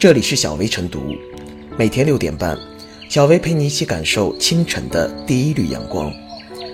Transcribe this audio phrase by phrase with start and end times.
[0.00, 1.14] 这里是小薇晨读，
[1.78, 2.58] 每天六点半，
[3.10, 6.10] 小薇陪你一起感受清晨的第一缕阳光。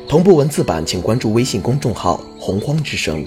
[0.08, 3.26] 同步文字版，请关注微信公众号“洪荒之声”。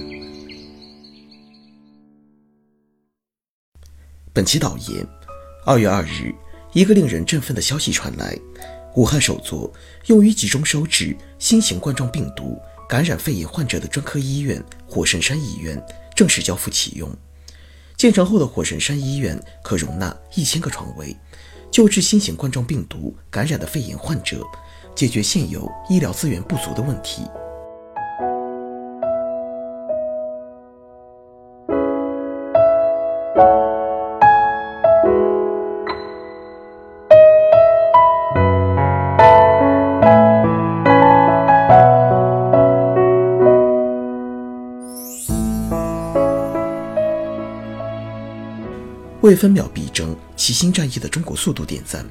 [4.32, 5.06] 本期导言：
[5.66, 6.34] 二月二日，
[6.72, 8.40] 一个令人振奋的消息传来，
[8.96, 9.70] 武汉首座
[10.06, 12.58] 用于集中收治新型冠状病毒
[12.88, 15.78] 感染肺炎患者的专科医院——火神山医院
[16.16, 17.14] 正式交付启用。
[18.00, 21.14] 建成后的火神山医院可容纳一千个床位，
[21.70, 24.42] 救治新型冠状病毒感染的肺炎患者，
[24.96, 27.24] 解决现有医疗资源不足的问题。
[49.30, 52.04] 为分秒必争、齐心战役的中国速度点赞。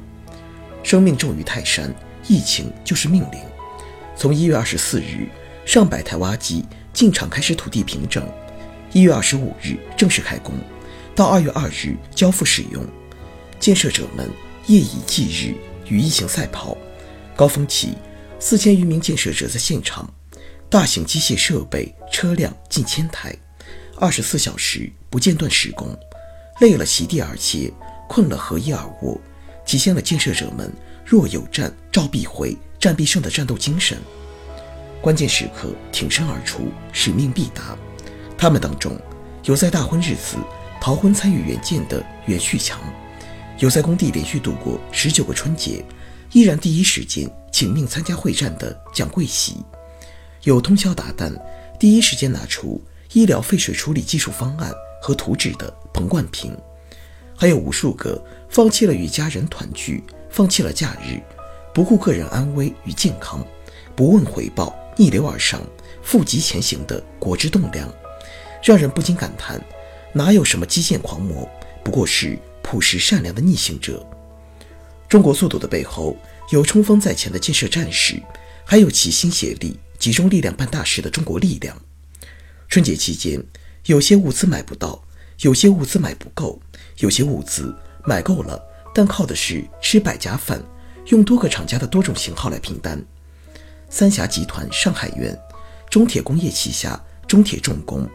[0.84, 1.92] 生命重于泰山，
[2.29, 3.41] 疫情就是命令。
[4.17, 5.29] 从一月二十四日，
[5.67, 8.23] 上百台挖机进场开始土地平整；
[8.92, 10.55] 一月二十五日正式开工，
[11.17, 12.87] 到二月二日交付使用。
[13.59, 14.31] 建设者们
[14.69, 15.57] 夜以继日
[15.92, 16.79] 与疫情赛跑。
[17.35, 17.95] 高峰期，
[18.39, 20.09] 四千余名建设者在现场，
[20.70, 23.35] 大型机械设备、车辆近千台，
[23.97, 25.98] 二十四小时不间断施工。
[26.61, 27.73] 累了席地而歇，
[28.09, 29.20] 困了合衣而卧，
[29.64, 30.73] 体现了建设者们
[31.05, 33.98] 若有战召必回、战必胜的战斗精神。
[35.01, 37.77] 关键时刻挺身而出，使命必达。
[38.36, 38.98] 他们当中，
[39.45, 40.36] 有在大婚日子
[40.81, 42.81] 逃婚参与援建的袁旭强，
[43.59, 45.84] 有在工地连续度过十九个春节，
[46.33, 49.59] 依然第一时间请命参加会战的蒋桂喜，
[50.42, 51.33] 有通宵达旦，
[51.79, 54.73] 第一时间拿出医疗废水处理技术方案。
[55.01, 56.57] 和图纸的彭冠平，
[57.37, 61.21] 还有无数个放弃了与家人团聚、放弃了假日、
[61.73, 63.47] 不顾个人安危与健康、
[63.95, 65.63] 不问回报、逆流而上、
[66.03, 67.92] 负极前行的国之栋梁，
[68.63, 69.61] 让人不禁感叹：
[70.13, 71.48] 哪有什么基建狂魔，
[71.85, 74.05] 不过是朴实善良的逆行者。
[75.08, 76.17] 中国速度的背后，
[76.51, 78.20] 有冲锋在前的建设战士，
[78.64, 81.77] 还有齐心协力、集中力量办大事的中国力量。
[82.69, 83.42] 春节期间。
[83.86, 85.02] 有些物资买不到，
[85.40, 86.61] 有些物资买不够，
[86.98, 87.74] 有些物资
[88.05, 88.62] 买够了，
[88.94, 90.62] 但靠的是吃百家饭，
[91.06, 93.02] 用多个厂家的多种型号来拼单。
[93.89, 95.39] 三峡集团上海院、
[95.89, 98.06] 中铁工业旗下中铁重工、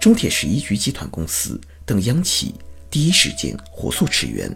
[0.00, 2.54] 中铁十一局集团公司等央企
[2.88, 4.50] 第一时间火速驰援。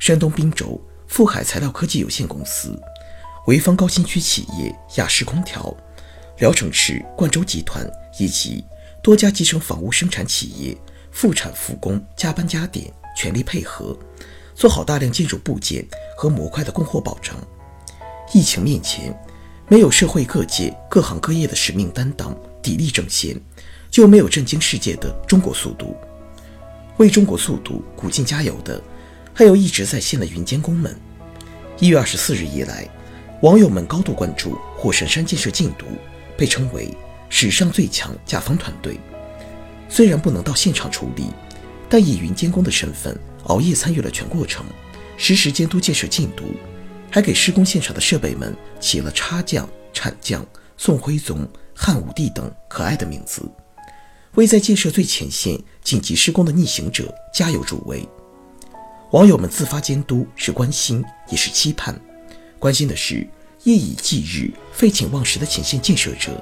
[0.00, 2.76] 山东滨州富海材料科技有限公司、
[3.46, 5.72] 潍坊高新区企业雅士空调、
[6.38, 8.64] 聊城市冠州集团以及。
[9.04, 10.74] 多家集成房屋生产企业
[11.12, 13.94] 复产复工，加班加点，全力配合，
[14.54, 17.36] 做好大量建筑部件和模块的供货保障。
[18.32, 19.14] 疫情面前，
[19.68, 23.38] 没有社会各界各行各业的使命担当、砥砺争先，
[23.90, 25.94] 就没有震惊世界的中国速度。
[26.96, 28.82] 为中国速度鼓劲加油的，
[29.34, 30.98] 还有一直在线的云监工们。
[31.78, 32.88] 一月二十四日以来，
[33.42, 35.84] 网友们高度关注火神山建设进度，
[36.38, 36.88] 被称为。
[37.36, 38.96] 史上最强甲方团队，
[39.88, 41.32] 虽然不能到现场处理，
[41.88, 44.64] 但以云监工的身份熬夜参与了全过程，
[45.16, 46.54] 实时监督建设进度，
[47.10, 50.46] 还给施工现场的设备们起了插匠、铲匠、
[50.76, 53.42] 宋徽宗、汉武帝等可爱的名字，
[54.34, 58.08] 为在建设最前线紧急施工的逆行者加油助威。
[59.10, 62.00] 网友们自发监督是关心，也是期盼，
[62.60, 63.26] 关心的是
[63.64, 66.40] 夜以继日、废寝忘食的前线建设者。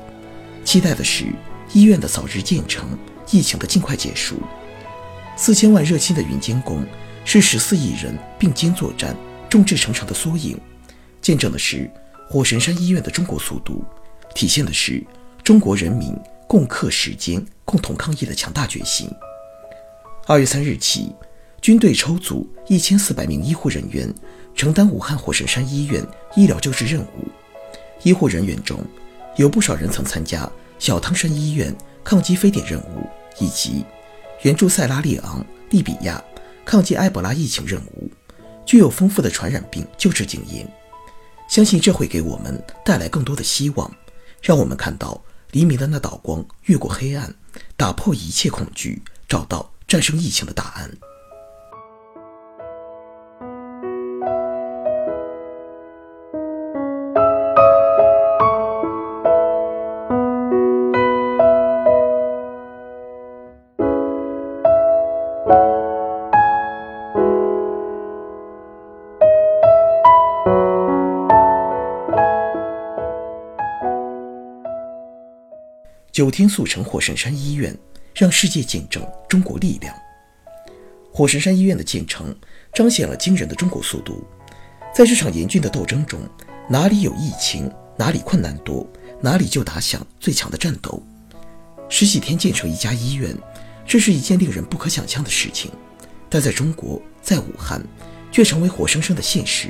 [0.64, 1.26] 期待的是
[1.72, 2.88] 医院的早日建成，
[3.30, 4.36] 疫情的尽快结束。
[5.36, 6.86] 四千万热心的云监工
[7.24, 9.16] 是十四亿人并肩作战、
[9.48, 10.58] 众志成城的缩影，
[11.20, 11.90] 见证的是
[12.28, 13.84] 火神山医院的中国速度，
[14.34, 15.02] 体现的是
[15.42, 19.10] 中国人民共克时艰、共同抗疫的强大决心。
[20.26, 21.12] 二月三日起，
[21.60, 24.12] 军队抽组一千四百名医护人员，
[24.54, 27.28] 承担武汉火神山医院医疗救治任务。
[28.02, 28.78] 医护人员中，
[29.36, 31.74] 有不少人曾参加小汤山医院
[32.04, 33.06] 抗击非典任务，
[33.38, 33.84] 以及
[34.42, 36.22] 援助塞拉利昂、利比亚
[36.64, 38.10] 抗击埃博拉疫情任务，
[38.66, 40.70] 具有丰富的传染病救治经验。
[41.48, 43.90] 相信这会给我们带来更多的希望，
[44.40, 47.34] 让我们看到黎明的那道光越过黑暗，
[47.76, 50.90] 打破一切恐惧，找到战胜疫情的答案。
[76.12, 77.74] 九天速成火神山医院，
[78.14, 79.94] 让世界见证中国力量。
[81.10, 82.36] 火神山医院的建成，
[82.74, 84.22] 彰显了惊人的中国速度。
[84.94, 86.20] 在这场严峻的斗争中，
[86.68, 88.86] 哪里有疫情，哪里困难多，
[89.22, 91.02] 哪里就打响最强的战斗。
[91.88, 93.34] 十几天建成一家医院，
[93.86, 95.70] 这是一件令人不可想象的事情，
[96.28, 97.82] 但在中国，在武汉，
[98.30, 99.68] 却成为活生生的现实。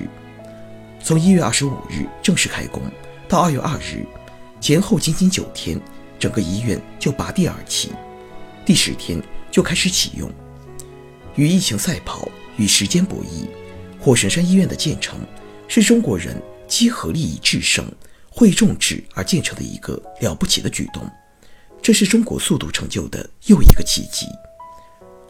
[1.01, 2.83] 从一月二十五日正式开工
[3.29, 4.05] 到二月二日，
[4.61, 5.81] 前后仅仅九天，
[6.23, 7.91] 整个医院就拔地而起，
[8.65, 9.21] 第十天
[9.51, 10.31] 就开始启用。
[11.35, 13.49] 与疫情赛跑，与时间博弈，
[13.99, 15.19] 火神山医院的建成，
[15.67, 17.85] 是中国人集合利益制胜、
[18.31, 21.03] 会众志而建成的一个了不起的举动。
[21.83, 24.25] 这是中国速度成就的又一个奇迹。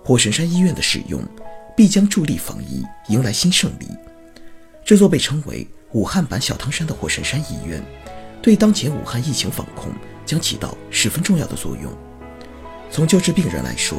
[0.04, 1.26] 火神山医院的使用，
[1.74, 3.88] 必将助力防疫迎来新胜利。
[4.84, 7.82] 这座被称为武汉版小汤山的火神山医院，
[8.42, 9.90] 对当前武汉疫情防控
[10.26, 11.92] 将起到十分重要的作用。
[12.90, 13.98] 从救治病人来说，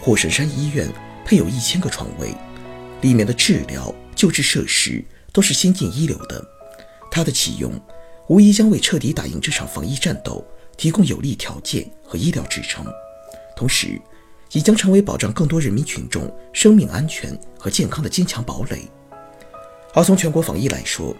[0.00, 0.88] 火神山医院。
[1.26, 2.34] 配有一千个床位，
[3.00, 5.02] 里面的治疗、救治设施
[5.32, 6.44] 都是先进一流的。
[7.10, 7.72] 它的启用，
[8.28, 10.46] 无疑将为彻底打赢这场防疫战斗
[10.76, 12.84] 提供有利条件和医疗支撑，
[13.56, 13.98] 同时，
[14.52, 18.86] 也将成为保障更多人民群众生命安全和健康的坚强堡垒。
[19.94, 21.16] 而从全国防疫来说，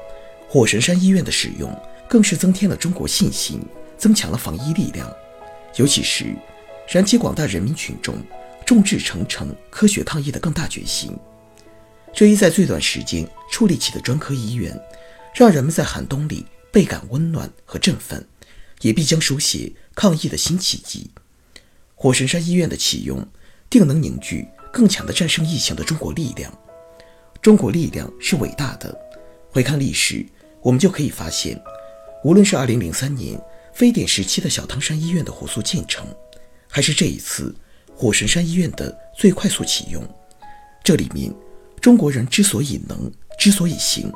[0.50, 1.74] 火神山医院的使用
[2.06, 3.58] 更是增添了中国信心，
[3.96, 5.10] 增强了防疫力量，
[5.76, 6.34] 尤其是
[6.88, 8.16] 燃起广大人民群众。
[8.66, 11.14] 众志成城、科学抗疫的更大决心。
[12.14, 14.74] 这一在最短时间矗立起的专科医院，
[15.34, 18.26] 让人们在寒冬里倍感温暖和振奋，
[18.80, 21.10] 也必将书写抗疫的新奇迹。
[21.94, 23.22] 火神山医院的启用，
[23.68, 26.50] 定能凝聚更强的战胜疫情的中国力量。
[27.42, 28.98] 中国力量是伟大的。
[29.50, 30.24] 回看历史，
[30.62, 31.62] 我们就可以发现，
[32.24, 33.38] 无论是2003年
[33.74, 36.06] 非典时期的小汤山医院的火速建成，
[36.68, 37.54] 还是这一次。
[37.96, 40.02] 火神山医院的最快速启用，
[40.82, 41.32] 这里面
[41.80, 44.12] 中国人之所以能，之所以行，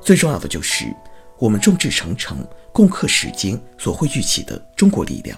[0.00, 0.94] 最重要的就是
[1.36, 5.36] 我们众志成城、共克时艰所汇聚起的中国力量。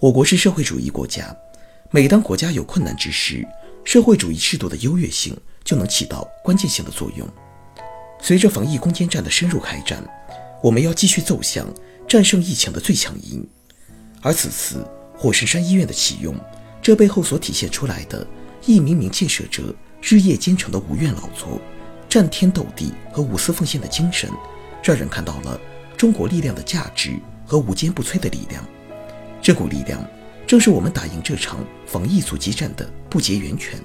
[0.00, 1.32] 我国是社会主义国家，
[1.92, 3.46] 每当国家有困难之时，
[3.84, 7.28] 社会主义制度的优越性就能起到关键性的作用。
[8.20, 10.02] 随着防疫攻坚战的深入开展，
[10.60, 11.72] 我们要继续奏响
[12.12, 13.42] 战胜疫情的最强音。
[14.20, 14.86] 而此次
[15.16, 16.38] 火神山医院的启用。
[16.82, 18.26] 这背后所体现出来的
[18.66, 21.58] 一名名建设者日夜兼程的无怨劳作、
[22.10, 24.28] 战天斗地和无私奉献的精神，
[24.82, 25.58] 让人看到了
[25.96, 28.62] 中国力量的价值和无坚不摧的力量。
[29.40, 30.06] 这股力量
[30.46, 33.80] 正是我们打赢这场防疫阻击战的不竭源泉。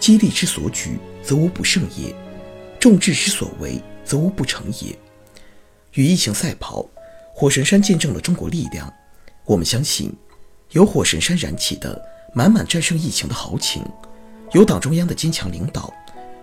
[0.00, 2.12] 激励之所举，则无不胜也；
[2.80, 4.98] 众志之所为，则无不成也。
[5.92, 6.88] 与疫情赛跑，
[7.34, 8.92] 火神山见证了中国力量。
[9.44, 10.12] 我们相信。
[10.72, 12.02] 有火神山燃起的
[12.32, 13.84] 满满战胜疫情的豪情，
[14.52, 15.92] 有党中央的坚强领导，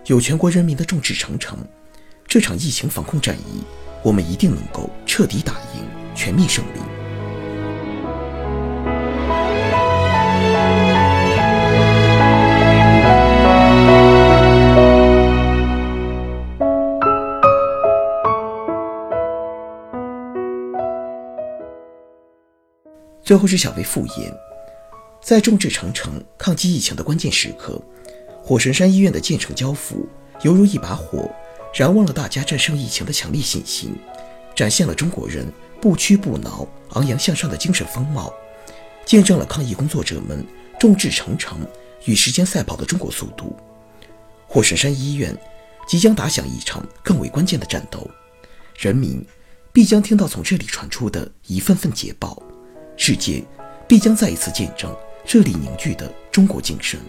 [0.06, 1.58] 有全国人民的众志成城，
[2.28, 3.64] 这场疫情防控战役，
[4.04, 5.84] 我们一定能够彻底打赢，
[6.14, 6.89] 全面胜利。
[23.30, 24.34] 最后是小薇复言，
[25.22, 27.80] 在众志成城抗击疫情的关键时刻，
[28.42, 30.04] 火神山医院的建成交付，
[30.42, 31.30] 犹如一把火，
[31.72, 33.94] 燃旺了大家战胜疫情的强烈信心，
[34.52, 35.46] 展现了中国人
[35.80, 38.34] 不屈不挠、昂扬向上的精神风貌，
[39.06, 40.44] 见证了抗疫工作者们
[40.80, 41.64] 众志成城、
[42.06, 43.56] 与时间赛跑的中国速度。
[44.48, 45.32] 火神山医院
[45.86, 48.10] 即将打响一场更为关键的战斗，
[48.76, 49.24] 人民
[49.72, 52.36] 必将听到从这里传出的一份份捷报。
[53.02, 53.42] 世界
[53.88, 57.00] 必将再一次见证这里凝聚的中国精神。